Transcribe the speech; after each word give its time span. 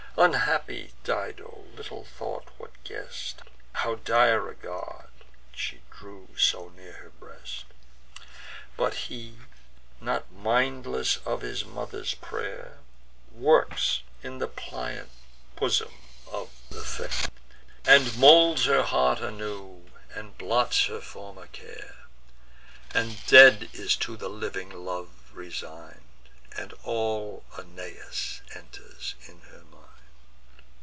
Unhappy 0.17 0.91
Dido 1.05 1.63
little 1.73 2.03
thought 2.03 2.49
what 2.57 2.83
guest, 2.83 3.41
How 3.71 3.95
dire 3.95 4.49
a 4.49 4.53
god, 4.55 5.07
she 5.55 5.79
drew 5.89 6.27
so 6.37 6.67
near 6.69 6.91
her 6.97 7.09
breast; 7.11 7.63
But 8.75 8.93
he, 9.07 9.37
not 10.01 10.29
mindless 10.29 11.17
of 11.25 11.41
his 11.41 11.63
mother's 11.63 12.13
pray'r, 12.13 12.79
Works 13.31 14.01
in 14.21 14.39
the 14.39 14.49
pliant 14.49 15.11
bosom 15.55 15.93
of 16.27 16.49
the 16.69 16.83
fair, 16.83 17.29
And 17.85 18.15
moulds 18.17 18.65
her 18.65 18.83
heart 18.83 19.19
anew, 19.21 19.89
and 20.13 20.37
blots 20.37 20.85
her 20.87 20.99
former 21.01 21.47
care. 21.47 21.95
The 22.91 23.17
dead 23.27 23.69
is 23.71 23.95
to 23.95 24.17
the 24.17 24.29
living 24.29 24.69
love 24.71 25.31
resign'd; 25.33 26.01
And 26.57 26.73
all 26.83 27.45
Aeneas 27.57 28.41
enters 28.53 29.15
in 29.25 29.39
her 29.39 29.51
mind. 29.59 29.77